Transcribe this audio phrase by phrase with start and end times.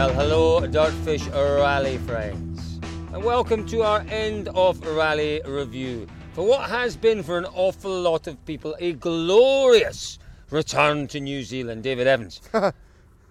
[0.00, 2.80] Well, hello, Dirtfish Rally friends,
[3.12, 8.00] and welcome to our end of rally review for what has been for an awful
[8.00, 10.18] lot of people a glorious
[10.48, 11.82] return to New Zealand.
[11.82, 12.40] David Evans.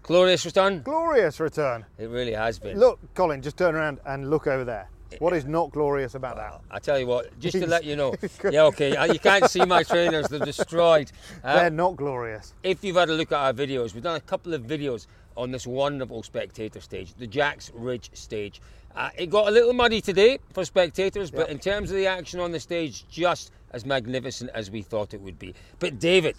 [0.04, 0.84] glorious return?
[0.84, 1.88] Glorious return.
[1.98, 2.78] It really has been.
[2.78, 4.90] Look, Colin, just turn around and look over there.
[5.17, 6.62] What is not glorious about that?
[6.70, 8.14] I tell you what, just to let you know.
[8.52, 11.11] Yeah, okay, uh, you can't see my trainers, they're destroyed.
[11.44, 12.54] Uh, They're not glorious.
[12.64, 15.08] if you've had a look at our videos, we've done a couple of videos
[15.40, 18.62] on this wonderful spectator stage, the Jacks Ridge stage.
[18.95, 21.50] Uh, it got a little muddy today for spectators, but Yep.
[21.50, 25.22] in terms of the action on the stage, just as magnificent as we thought it
[25.22, 25.54] would be.
[25.80, 26.36] But David,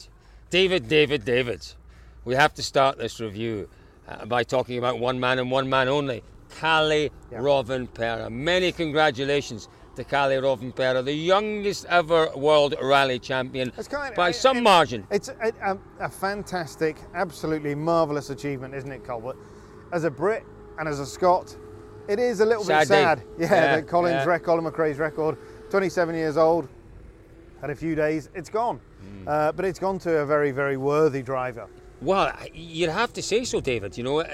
[0.50, 1.66] David, David, David,
[2.24, 3.68] we have to start this review
[4.06, 6.22] uh, by talking about one man and one man only,
[6.58, 8.30] Kalle Rovanperä.
[8.30, 9.68] Many congratulations
[10.00, 15.06] to Kalle Rovanperä, the youngest ever World Rally Champion kind by it- some it- margin.
[15.10, 19.36] It's a, a, a fantastic, absolutely marvellous achievement, isn't it, Colbert?
[19.92, 20.44] As a Brit
[20.78, 21.56] and as a Scot,
[22.08, 23.22] it is a little Sad bit sad.
[23.38, 24.24] Yeah, Yeah, that Colin's yeah.
[24.24, 25.36] record, Colin McRae's record,
[25.70, 26.68] 27 years old,
[27.60, 28.80] had a few days, it's gone.
[29.00, 29.28] Hmm.
[29.28, 31.66] Uh, but it's gone to a very, very worthy driver.
[32.00, 33.98] Well, you'd have to say so, David.
[33.98, 34.24] You know,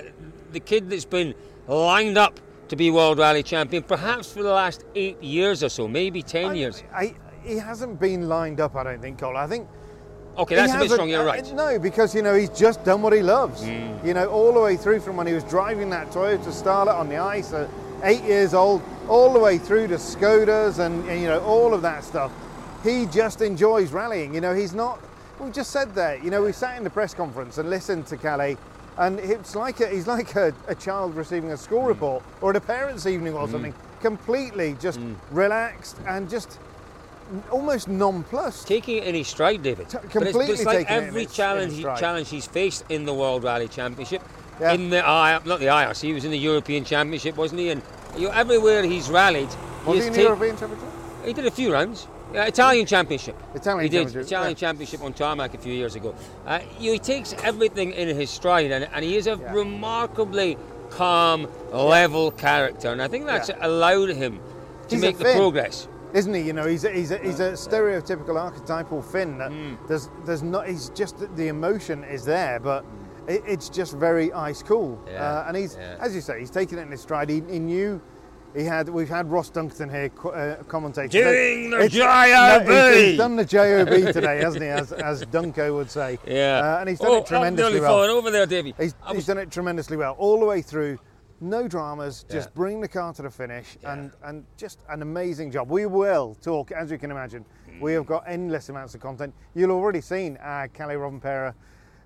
[0.52, 1.34] the kid that's been
[1.66, 5.86] lined up to be World Rally Champion, perhaps for the last eight years or so,
[5.88, 6.82] maybe ten years.
[6.92, 9.36] I, he hasn't been lined up, I don't think, Colin.
[9.36, 9.68] I think
[10.38, 11.08] Okay, that's a bit strong.
[11.08, 11.54] You're uh, right.
[11.54, 13.66] No, because you know he's just done what he loves.
[13.66, 17.08] You know, all the way through from when he was driving that Toyota Starlet on
[17.08, 17.70] the ice at
[18.02, 21.82] eight years old, all the way through to Skodas and, and, you know all of
[21.82, 22.30] that stuff.
[22.84, 24.34] He just enjoys rallying.
[24.34, 25.00] You know, he's not.
[25.40, 26.22] We just said that.
[26.22, 28.56] You know, we sat in the press conference and listened to Kalle.
[28.98, 31.88] And it's like a, he's like a, a child receiving a school Hmm.
[31.88, 35.14] report or at a parents' evening or something, completely just Hmm.
[35.30, 36.58] relaxed and just
[37.50, 38.66] almost nonplussed.
[38.68, 39.88] Taking it in his stride, David.
[39.88, 41.98] T- but it's, completely it's like taking it every in challenge, its he, stride.
[41.98, 44.22] challenge he's faced in the World Rally Championship,
[44.60, 44.72] Yeah.
[44.72, 47.70] in the I, not the IRC, he was in the European Championship, wasn't he?
[47.70, 47.82] And
[48.16, 49.48] you know, everywhere he's rallied,
[49.84, 50.88] Was he he in the take- European Championship?
[51.24, 52.06] He did a few rounds.
[52.32, 53.36] Yeah, Italian Championship.
[53.54, 54.04] Italian he did.
[54.04, 54.54] Championship, Italian yeah.
[54.60, 56.14] Championship on tarmac a few years ago.
[56.46, 59.52] Uh, he takes everything in his stride, and, and he is a Yeah.
[59.52, 60.58] remarkably
[60.90, 63.56] calm, level character, and I think that's Yeah.
[63.66, 64.40] allowed him
[64.88, 65.36] to He's make the Finn.
[65.36, 65.88] progress.
[66.12, 66.40] isn't he?
[66.42, 69.38] You know, he's a, he's a, he's a stereotypical archetypal Finn.
[69.38, 69.74] That Hmm.
[69.86, 70.66] there's there's not.
[70.66, 72.84] He's just the emotion is there, but
[73.28, 74.98] it, it's just very ice cool.
[75.08, 77.28] Uh, and he's, as you say, he's taken it in his stride.
[77.28, 78.00] He, he knew.
[78.56, 78.88] He had.
[78.88, 81.10] We've had Ross Duncan here uh, commentating.
[81.10, 82.66] Doing the JOB.
[82.66, 84.68] no, he's, he's done the job today, hasn't he?
[84.68, 86.18] As, as Dunko would say.
[86.26, 86.60] Yeah.
[86.64, 87.98] Uh, and he's done oh, it tremendously well.
[87.98, 88.74] over there, Davey.
[88.78, 90.98] He's, I he's done it tremendously well all the way through.
[91.38, 92.54] No dramas, just Yeah.
[92.54, 95.70] bring the car to the finish, and and just an amazing job.
[95.70, 97.44] We will talk, as you can imagine.
[97.78, 99.34] We have got endless amounts of content.
[99.54, 101.52] You'll already seen our Kalle Rovanperä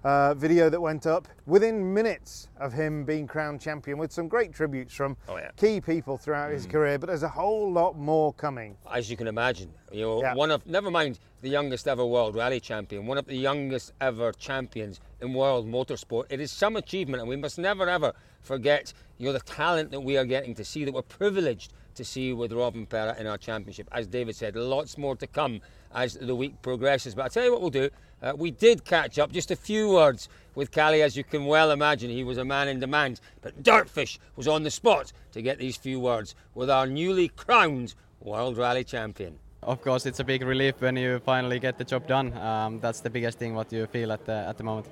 [0.04, 4.52] uh, video that went up within minutes of him being crowned champion, with some great
[4.52, 5.50] tributes from Oh, yeah.
[5.56, 6.98] key people throughout his career.
[6.98, 8.76] But there's a whole lot more coming.
[8.90, 9.72] as you can imagine.
[9.92, 10.34] You know, Yeah.
[10.34, 14.32] one of never mind the youngest ever world rally champion, one of the youngest ever
[14.32, 16.24] champions in world motorsport.
[16.30, 20.00] It is some achievement, and we must never ever forget you know the talent that
[20.00, 23.86] we are getting to see that we're privileged to see with Rovanperä in our championship.
[23.92, 25.60] As David said, lots more to come
[25.94, 27.14] as the week progresses.
[27.14, 27.90] But I'll tell you what we'll do.
[28.22, 31.70] Uh, we did catch up, just a few words with Kalle, as you can well
[31.70, 32.10] imagine.
[32.10, 35.76] He was a man in demand, but Dirtfish was on the spot to get these
[35.76, 39.38] few words with our newly crowned World Rally Champion.
[39.62, 42.36] Of course, it's a big relief when you finally get the job done.
[42.36, 44.86] Um, that's the biggest thing what you feel at the at the moment.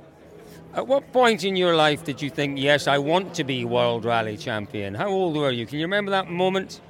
[0.74, 4.04] At what point in your life did you think, yes, I want to be World
[4.04, 4.94] Rally Champion?
[4.94, 5.66] How old were you?
[5.66, 6.80] Can you remember that moment?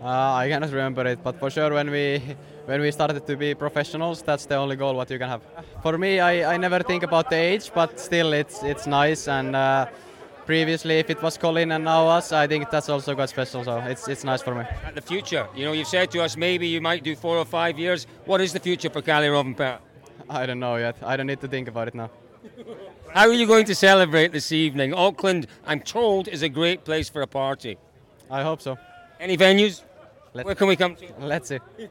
[0.00, 2.22] Uh, I cannot remember it, but for sure when we
[2.66, 5.42] when we started to be professionals, that's the only goal what you can have.
[5.82, 9.28] For me, I, I never think about the age, but still it's it's nice.
[9.28, 9.86] And uh,
[10.46, 13.64] previously, if it was Colin and now us, I think that's also quite special.
[13.64, 14.64] So it's it's nice for me.
[14.84, 17.44] At the future, you know, you've said to us maybe you might do four or
[17.44, 18.06] five years.
[18.26, 19.78] What is the future for Kalle Rovanperä?
[20.30, 20.96] I don't know yet.
[21.02, 22.10] I don't need to think about it now.
[23.14, 24.94] How are you going to celebrate this evening?
[24.94, 27.76] Auckland, I'm told, is a great place for a party.
[28.30, 28.78] I hope so.
[29.20, 29.82] Any venues?
[30.34, 31.12] Let's, Where can we come to?
[31.20, 31.58] let's see.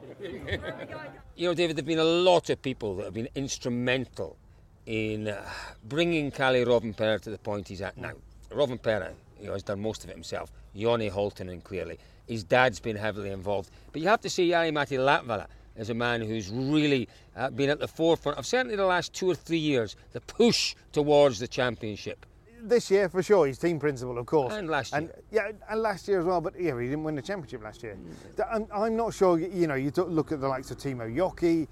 [1.34, 4.36] You know, David, there have been a lot of people that have been instrumental
[4.84, 5.48] in uh,
[5.88, 8.12] bringing Kalle Rovanperä to the point he's at now.
[8.50, 10.52] Rovanperä, you know, has done most of it himself.
[10.74, 11.98] Jonne Halttunen, clearly.
[12.28, 13.70] His dad's been heavily involved.
[13.92, 15.46] But you have to say Jari-Matti Latvala
[15.76, 19.30] is a man who's really uh, been at the forefront of certainly the last two
[19.30, 22.26] or three years, the push towards the championship.
[22.64, 24.54] This year, for sure, he's team principal, of course.
[24.54, 26.40] And last And yeah, and last year as well.
[26.40, 27.98] But yeah, he didn't win the championship last year.
[28.36, 29.38] Th- I'm, I'm not sure.
[29.38, 31.66] You know, you look at the likes of Timo Yoki,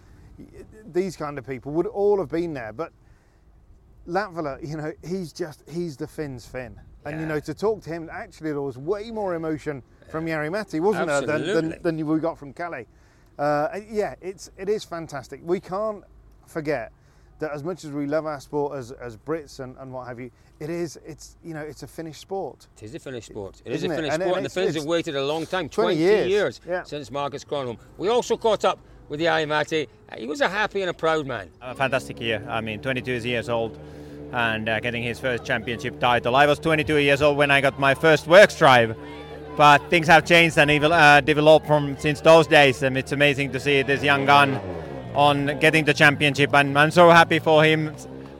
[0.92, 2.72] these kind of people would all have been there.
[2.72, 2.92] But
[4.08, 6.78] Latvala, you know, he's just he's the Finn's Finn.
[7.04, 10.50] And you know, to talk to him, actually, there was way more emotion from Jari
[10.50, 12.84] Matti, wasn't there, than, than, than we got from Kalle.
[13.38, 15.40] Uh, yeah, it's it is fantastic.
[15.42, 16.04] We can't
[16.46, 16.92] forget
[17.40, 20.20] that as much as we love our sport as, as Brits and, and what have
[20.20, 22.66] you, it is it's you know it's a Finnish sport.
[22.78, 23.60] It is a Finnish sport.
[23.64, 23.94] It is Isn't a?
[23.96, 26.28] Finnish And- sport, and and the Finns have waited a long time 20 20, years.
[26.28, 26.82] years Yeah.
[26.84, 27.78] since Marcus Grönholm.
[27.98, 28.78] We also caught up
[29.08, 29.88] with Jari Matti.
[30.12, 31.48] Uh, He was a happy and a proud man.
[31.60, 32.46] A fantastic year.
[32.48, 33.76] I mean, 22 years old
[34.32, 36.36] and uh, getting his first championship title.
[36.36, 38.94] I was 22 years old when I got my first works drive,
[39.56, 42.82] but things have changed and even uh, developed from since those days.
[42.84, 44.60] And it's amazing to see this young gun
[45.14, 47.94] on getting the championship, and I'm so happy for him,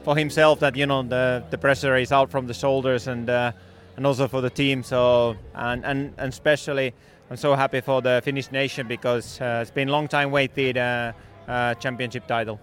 [0.05, 3.29] for himself that you know the the pressure is out from the shoulders and.
[3.29, 3.53] Uh,
[3.97, 6.95] and also for the team, so and, and, and especially
[7.31, 10.79] I'm so happy for the Finnish nation because uh, it's been a long time waited
[10.79, 11.13] uh,
[11.47, 12.59] uh, championship title.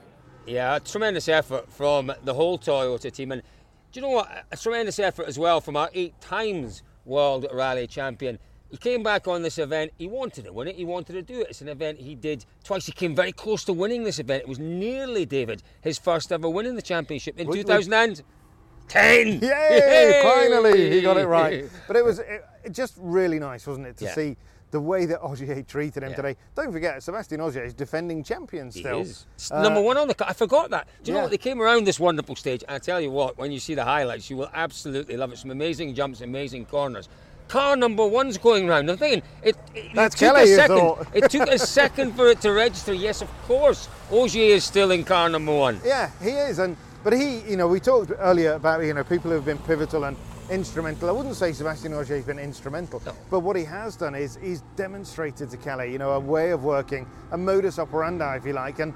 [0.47, 3.31] Yeah, tremendous effort from the whole Toyota team.
[3.31, 3.43] And
[3.91, 4.45] do you know what?
[4.51, 8.39] A tremendous effort as well from our eight times World Rally Champion.
[8.69, 9.93] He came back on this event.
[9.97, 10.75] He wanted to win it.
[10.75, 11.47] He wanted to do it.
[11.49, 12.85] It's an event he did twice.
[12.85, 14.41] He came very close to winning this event.
[14.43, 19.41] It was nearly, David, his first ever win in the championship in We- we- 2010.
[19.41, 20.21] Yay!
[20.23, 21.65] Finally, he got it right.
[21.87, 24.13] But it was it, it just really nice, wasn't it, to Yeah.
[24.15, 24.37] see
[24.71, 26.15] the way that Ogier treated him Yeah.
[26.17, 26.35] today.
[26.55, 28.99] Don't forget, Sébastien Ogier is defending champion He still.
[29.01, 29.25] is.
[29.49, 30.15] Uh, number one on the.
[30.27, 30.87] I forgot that.
[31.03, 31.31] Do you know what?
[31.31, 32.63] They came around this wonderful stage.
[32.67, 35.37] And I tell you what, when you see the highlights, you will absolutely love it.
[35.37, 37.07] Some amazing jumps, amazing corners.
[37.47, 38.89] Car number one's going round.
[38.89, 39.55] I'm thinking it.
[39.73, 41.07] it That's it took Kelly, a second.
[41.13, 42.93] it took a second for it to register.
[42.93, 43.87] Yes, of course.
[44.11, 45.79] Ogier is still in car number one.
[45.85, 49.29] Yeah, he is, and but he, you know, we talked earlier about you know people
[49.31, 50.17] who have been pivotal and
[50.49, 51.09] instrumental.
[51.09, 53.13] I wouldn't say Sébastien Ogier's been instrumental, no.
[53.29, 56.63] but what he has done is he's demonstrated to Kalle, you know, a way of
[56.63, 58.93] working, a modus operandi, if you like, and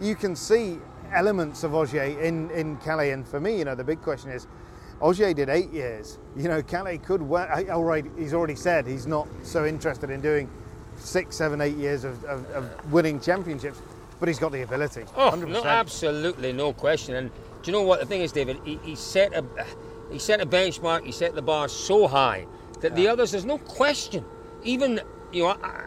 [0.00, 0.78] you can see
[1.12, 3.12] elements of Ogier in in Kalle.
[3.12, 4.46] And for me, you know, the big question is.
[5.00, 6.18] Ogier did eight years.
[6.36, 7.22] You know, Kalle could.
[7.22, 10.48] Well, all right, he's already said he's not so interested in doing
[10.96, 13.80] six, seven, eight years of, of, of winning championships,
[14.18, 15.04] but he's got the ability.
[15.16, 15.48] Oh, 100%.
[15.48, 17.14] no, absolutely, no question.
[17.16, 17.30] And
[17.62, 18.58] do you know what the thing is, David?
[18.64, 19.44] He, he set a
[20.10, 21.04] he set a benchmark.
[21.04, 22.46] He set the bar so high
[22.80, 24.24] that the others, there's no question.
[24.62, 25.00] Even
[25.32, 25.86] you know, I,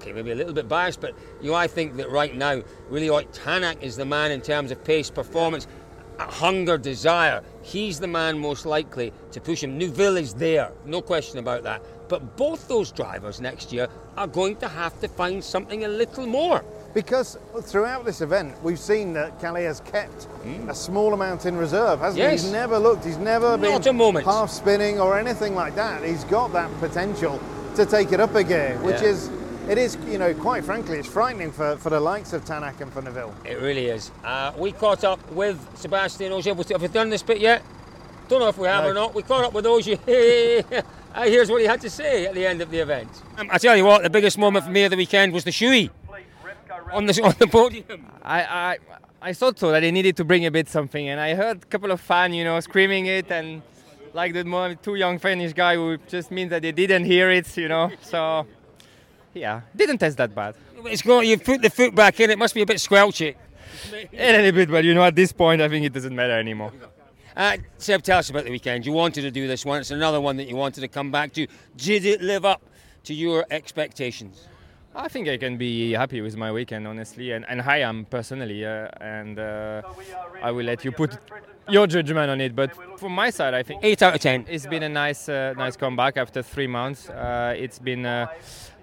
[0.00, 3.10] okay, maybe a little bit biased, but you know, I think that right now, really,
[3.10, 5.79] like Tänak is the man in terms of pace, performance, uh,
[6.28, 7.42] hunger, desire.
[7.62, 9.78] He's the man most likely to push him.
[9.78, 11.82] Neuville is there, no question about that.
[12.08, 16.26] But both those drivers next year are going to have to find something a little
[16.26, 16.64] more.
[16.92, 20.68] Because throughout this event, we've seen that Kalle has kept hmm.
[20.68, 22.28] a small amount in reserve, hasn't he?
[22.28, 22.42] Yes.
[22.42, 26.02] He's never looked, he's never Not been half spinning or anything like that.
[26.02, 27.40] He's got that potential
[27.76, 29.08] to take it up a gear, which Yeah.
[29.08, 29.30] is,
[29.68, 32.92] it is, you know, quite frankly, it's frightening for, for the likes of Tänak and
[32.92, 33.34] for Neuville.
[33.44, 34.10] It really is.
[34.24, 36.54] Uh, we caught up with Sébastien Ogier.
[36.54, 37.62] Have we done this bit yet?
[38.28, 38.90] Don't know if we have No.
[38.90, 39.14] or not.
[39.14, 39.98] We caught up with Ogier.
[41.12, 43.08] Uh, here's what he had to say at the end of the event.
[43.36, 45.50] Um, I tell you what, the biggest moment for me of the weekend was the
[45.50, 45.90] shoey
[46.92, 48.06] on the on the podium.
[48.22, 48.78] I, I
[49.20, 51.66] I thought so that they needed to bring a bit something, and I heard a
[51.66, 53.60] couple of fans, you know, screaming it, and
[54.14, 57.66] like the two young Finnish guy who just means that they didn't hear it, you
[57.66, 57.90] know.
[58.02, 58.46] So
[59.34, 60.54] yeah, didn't taste that bad.
[60.84, 62.30] It's got you put the foot back in.
[62.30, 63.34] It must be a bit squelchy.
[64.12, 66.72] A little bit, but you know, at this point, I think it doesn't matter anymore.
[67.36, 68.84] Uh, Seb, tell us about the weekend.
[68.84, 69.80] You wanted to do this one.
[69.80, 71.46] It's another one that you wanted to come back to.
[71.76, 72.62] Did it live up
[73.04, 74.48] to your expectations?
[74.94, 78.66] I think I can be happy with my weekend, honestly, and, and I am personally,
[78.66, 79.82] uh, and uh,
[80.42, 81.16] I will let you put
[81.68, 82.56] your judgment on it.
[82.56, 84.44] But from my side, I think Eight out of ten.
[84.48, 87.08] It's been a nice, uh, nice comeback after three months.
[87.08, 88.04] Uh, it's been,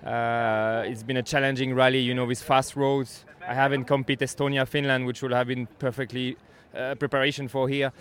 [0.07, 3.25] uh, it's been a challenging rally, you know, with fast roads.
[3.47, 6.37] I haven't competed Estonia, Finland, which would have been perfectly
[6.75, 7.91] uh, preparation for here,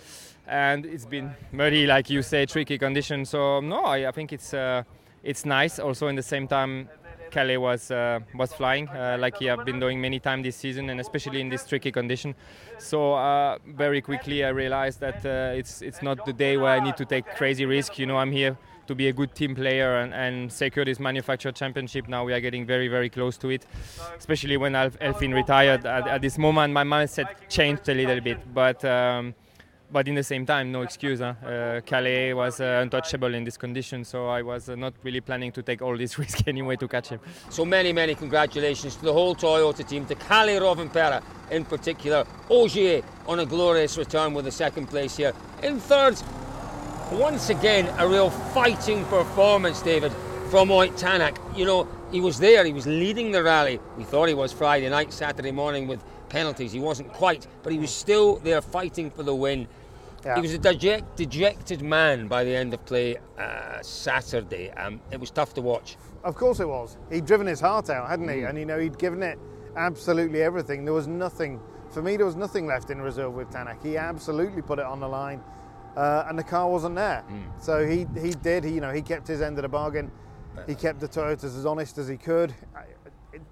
[0.47, 3.29] and it's been muddy, like you say, tricky conditions.
[3.29, 4.83] So no, I, I think it's, uh,
[5.23, 5.79] it's nice.
[5.79, 6.89] Also, in the same time.
[7.29, 10.89] Kalle was uh, was flying uh, like he have been doing many times this season,
[10.89, 12.33] and especially in this tricky condition.
[12.77, 16.79] So uh, very quickly I realized that uh, it's it's not the day where I
[16.79, 17.99] need to take crazy risk.
[17.99, 21.51] You know, I'm here to be a good team player and, and secure this manufacturer
[21.51, 22.07] championship.
[22.07, 23.65] Now we are getting very, very close to it,
[24.17, 25.85] especially when Elf, Elfyn retired.
[25.85, 28.83] At, at, this moment, my mindset changed a little bit, but.
[28.85, 29.35] Um,
[29.89, 31.19] but in the same time, no excuse.
[31.19, 31.33] Huh?
[31.45, 35.51] Uh, Kalle was uh, untouchable in this condition, so I was uh, not really planning
[35.53, 37.19] to take all this risk anyway to catch him.
[37.49, 43.01] So many, many congratulations to the whole Toyota team, to Kalle Rovanperä in particular, Ogier
[43.27, 45.33] on a glorious return with the second place here.
[45.63, 46.21] In third,
[47.11, 50.11] once again, a real fighting performance, David,
[50.49, 51.37] from Ott Tänak.
[51.55, 53.79] You know, he was there, he was leading the rally.
[53.97, 56.71] We thought he was Friday night, Saturday morning with penalties.
[56.71, 59.67] He wasn't quite, but he was still there fighting for the win.
[60.25, 60.35] Yeah.
[60.35, 64.71] He was a deject, dejected man by the end of play uh, Saturday.
[64.71, 65.95] Um, it was tough to watch.
[66.23, 66.97] Of course it was.
[67.09, 68.37] He'd driven his heart out, hadn't he?
[68.37, 68.49] Mm.
[68.49, 69.39] And you know, he'd given it
[69.77, 70.83] absolutely everything.
[70.83, 73.81] There was nothing, for me, there was nothing left in reserve with Tänak.
[73.81, 75.41] He absolutely put it on the line
[75.97, 77.23] uh, and the car wasn't there.
[77.29, 77.61] Mm.
[77.61, 78.63] So he he did.
[78.63, 80.11] He you know he kept his end of the bargain.
[80.65, 82.53] He kept the Toyotas as honest as he could.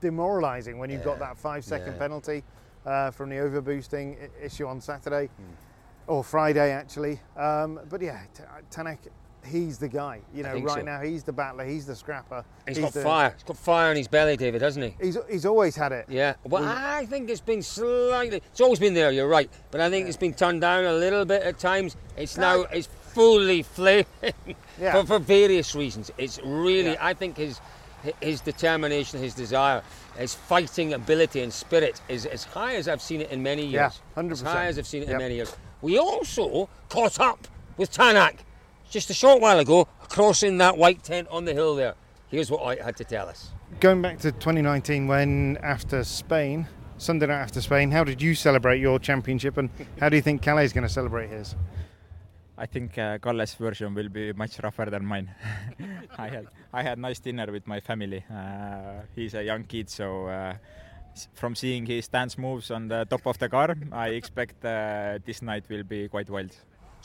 [0.01, 1.05] Demoralising when you've yeah.
[1.05, 1.99] got that five second yeah.
[1.99, 2.43] penalty
[2.85, 5.53] uh, from the overboosting issue on Saturday mm.
[6.07, 7.19] or Friday actually.
[7.35, 8.21] Um, but yeah,
[8.71, 8.99] Tänak
[9.45, 10.19] he's the guy.
[10.33, 10.81] You know, right so.
[10.81, 12.43] now he's the battler, he's the scrapper.
[12.67, 13.31] He's, he's got the, fire.
[13.31, 15.05] He's got fire in his belly, David, hasn't he?
[15.05, 16.05] He's he's always had it.
[16.09, 16.35] Yeah.
[16.43, 18.37] Well, I think it's been slightly.
[18.37, 19.11] It's always been there.
[19.11, 20.09] You're right, but I think yeah.
[20.09, 21.95] it's been turned down a little bit at times.
[22.17, 24.05] It's now it's fully flaming
[24.79, 24.91] yeah.
[24.91, 26.11] for, for various reasons.
[26.17, 26.93] It's really.
[26.93, 27.05] Yeah.
[27.05, 27.59] I think his
[28.21, 29.81] his determination, his desire,
[30.17, 33.73] his fighting ability and spirit is as high as I've seen it in many years.
[33.73, 34.49] Yeah, hundred percent.
[34.49, 35.15] As high as I've seen it yep.
[35.15, 35.55] in many years.
[35.81, 37.47] We also caught up
[37.77, 38.37] with Tänak
[38.95, 41.95] just a short while ago, crossing that white tent on the hill there.
[42.29, 43.51] Here's what I had to tell us.
[43.81, 46.65] Going back to 2019, when after Spain,
[46.97, 50.41] Sunday night after Spain, how did you celebrate your championship and how do you think
[50.41, 51.55] Kalle is going to celebrate his?
[52.57, 55.29] I think uh, Kalle's version will be much rougher than mine.
[56.17, 58.23] I had I had nice dinner with my family.
[58.33, 60.55] Uh, he's a young kid, so uh,
[61.33, 65.41] from seeing his dance moves on the top of the car, I expect uh, this
[65.41, 66.55] night will be quite wild.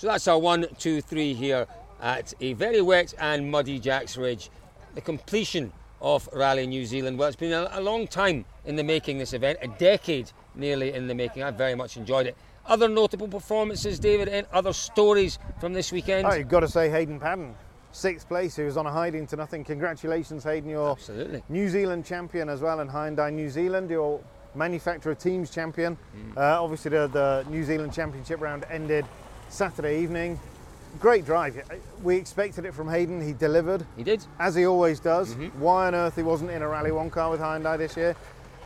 [0.01, 1.67] So that's our one, two, three here
[2.01, 4.49] at a very wet and muddy Jacks Ridge.
[4.95, 7.19] The completion of Rally New Zealand.
[7.19, 10.95] Well, it's been a, a long time in the making, this event, a decade nearly
[10.95, 11.43] in the making.
[11.43, 12.35] I've very much enjoyed it.
[12.65, 16.27] Other notable performances, David, and other stories from this weekend?
[16.27, 17.55] Oh, you've got to say Hayden Paddon,
[17.93, 19.65] sixth place, He was on a hiding to nothing.
[19.65, 21.43] Congratulations, Hayden, you're Absolutely.
[21.51, 23.91] New Zealand champion as well in Hyundai New Zealand.
[23.91, 24.19] You're
[24.55, 25.99] manufacturer teams champion.
[26.17, 26.39] Mm.
[26.39, 29.05] Uh, obviously, the, the New Zealand Championship round ended
[29.51, 30.39] Saturday evening.
[30.99, 31.61] Great drive.
[32.03, 33.21] We expected it from Hayden.
[33.21, 33.85] He delivered.
[33.97, 34.25] He did.
[34.39, 35.35] As he always does.
[35.35, 35.61] Mm-hmm.
[35.61, 38.17] Why on earth he wasn't in a Rally 1 car with Hyundai this year?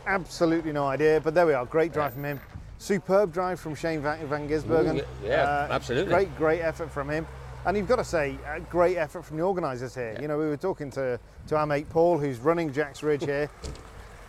[0.07, 1.19] Absolutely no idea.
[1.21, 1.65] But there we are.
[1.65, 2.15] Great drive yeah.
[2.15, 2.39] from him.
[2.77, 4.99] Superb drive from Shane Van, Van Gisbergen.
[4.99, 6.13] Ooh, yeah, uh, absolutely.
[6.13, 7.25] Great, great effort from him.
[7.65, 10.13] And you've got to say, a great effort from the organisers here.
[10.13, 10.21] Yeah.
[10.21, 13.49] You know, we were talking to, to our mate Paul, who's running Jacks Ridge here.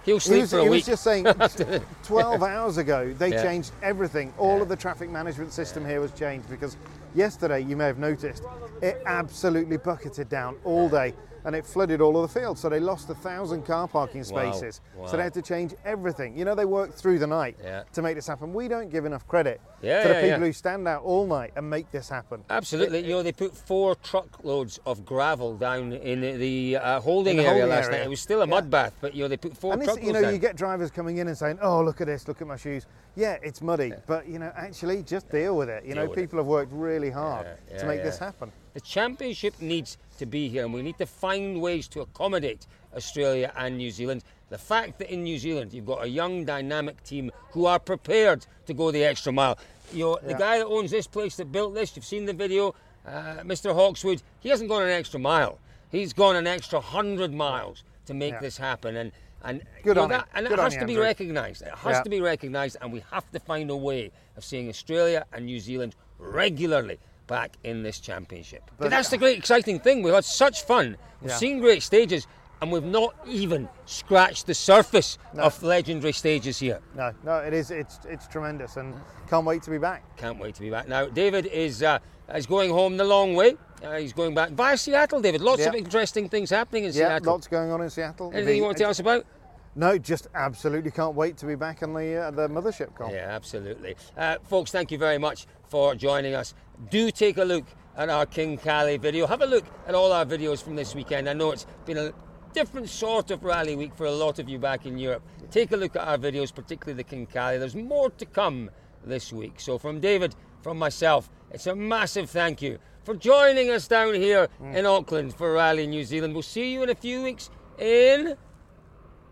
[0.06, 0.86] He'll sleep he was, for a he week.
[0.86, 1.24] was just saying
[2.04, 3.42] 12 hours ago they yeah.
[3.42, 4.32] changed everything.
[4.38, 4.62] All yeah.
[4.62, 6.76] of the traffic management system here was changed because
[7.14, 8.44] yesterday, you may have noticed,
[8.82, 11.12] it absolutely bucketed down all day
[11.44, 12.60] and it flooded all of the fields.
[12.60, 14.80] So they lost a thousand car parking spaces.
[14.94, 15.02] Wow.
[15.02, 15.08] Wow.
[15.08, 16.36] So they had to change everything.
[16.36, 17.84] You know, they worked through the night yeah.
[17.92, 18.52] to make this happen.
[18.52, 21.68] We don't give enough credit yeah, to the people who stand out all night and
[21.68, 22.42] make this happen.
[22.50, 23.00] Absolutely.
[23.00, 27.42] It, you know, they put four truckloads of gravel down in the uh, holding the
[27.44, 27.98] area holding last area.
[27.98, 28.06] night.
[28.06, 30.06] It was still a mud bath, but you know, they put four and this, truckloads
[30.06, 30.32] You know, down.
[30.32, 32.26] you get drivers coming in and saying, "Oh, look at this!
[32.28, 35.84] Look at my shoes." Yeah, it's muddy, but you know, actually, just deal with it.
[35.84, 36.42] You deal know, people it.
[36.42, 37.46] have worked really hard
[37.78, 38.52] to make this happen.
[38.74, 43.52] The championship needs to be here, and we need to find ways to accommodate Australia
[43.56, 44.22] and New Zealand.
[44.48, 48.46] The fact that in New Zealand you've got a young, dynamic team who are prepared
[48.66, 49.58] to go the extra mile.
[49.92, 50.28] You know, yeah.
[50.28, 52.74] the guy that owns this place that built this, you've seen the video,
[53.06, 53.74] uh, Mr.
[53.74, 55.58] Hawkswood, he hasn't gone an extra mile.
[55.90, 58.40] He's gone an extra hundred miles to make yeah.
[58.40, 59.12] this happen, and
[59.44, 60.96] and Good on that, and Good it has to Andrew.
[60.96, 61.62] be recognised.
[61.62, 62.02] It has yeah.
[62.02, 65.60] to be recognised, and we have to find a way of seeing Australia and New
[65.60, 68.62] Zealand regularly back in this championship.
[68.66, 70.02] But, but that's the great exciting thing.
[70.02, 70.96] We've had such fun.
[71.20, 71.36] We've yeah.
[71.36, 72.26] seen great stages
[72.60, 75.44] and we've not even scratched the surface no.
[75.44, 76.80] of legendary stages here.
[76.94, 77.70] No, no, it is.
[77.70, 78.94] It's it's tremendous, and
[79.28, 80.16] can't wait to be back.
[80.16, 80.88] Can't wait to be back.
[80.88, 81.98] Now, David is uh,
[82.34, 83.56] is going home the long way.
[83.82, 85.42] Uh, he's going back via Seattle, David.
[85.42, 85.68] Lots yeah.
[85.68, 87.32] of interesting things happening in yeah, Seattle.
[87.32, 88.30] lots going on in Seattle.
[88.32, 89.26] Anything the, you want to tell us about?
[89.74, 93.12] No, just absolutely can't wait to be back on the uh, the mothership call.
[93.12, 93.96] Yeah, absolutely.
[94.16, 96.54] Uh, folks, thank you very much for joining us.
[96.90, 97.64] Do take a look
[97.96, 99.26] at our King Kalle video.
[99.26, 101.28] Have a look at all our videos from this weekend.
[101.28, 102.12] I know it's been a
[102.56, 105.22] different sort of rally week for a lot of you back in Europe.
[105.50, 107.58] Take a look at our videos, particularly the King Kalle.
[107.58, 108.70] There's more to come
[109.04, 109.60] this week.
[109.60, 114.48] So from David, from myself, it's a massive thank you for joining us down here
[114.62, 114.74] Mm.
[114.74, 116.32] in Auckland for Rally New Zealand.
[116.32, 118.36] We'll see you in a few weeks in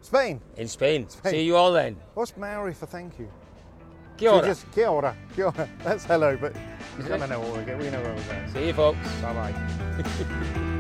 [0.03, 0.43] Spain.
[0.59, 1.09] in Spain.
[1.09, 1.33] Spain.
[1.33, 1.97] See you all then.
[2.13, 3.29] What's Maori for thank you?
[4.19, 4.47] Kia So ora.
[4.47, 5.17] just kia ora.
[5.35, 5.69] Kia ora.
[5.83, 6.61] That's hello, but I
[7.01, 7.09] it?
[7.09, 7.79] don't know what we're going.
[7.81, 8.53] We know where we're going.
[8.53, 8.99] See you, folks.
[9.23, 10.71] Bye bye.